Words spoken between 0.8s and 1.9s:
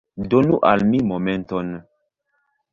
mi momenton!